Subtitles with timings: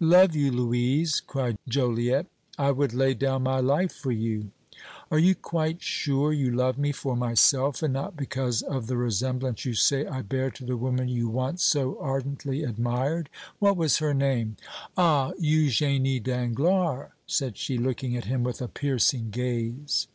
[0.00, 2.26] "Love you, Louise!" cried Joliette.
[2.58, 4.50] "I would lay down my life for you!"
[5.10, 9.64] "Are you quite sure you love me for myself and not because of the resemblance
[9.64, 13.30] you say I bear to the woman you once so ardently admired?
[13.60, 14.58] What was her name?
[14.94, 15.32] ah!
[15.40, 20.06] Eugénie Danglars!" said she, looking at him with a piercing gaze.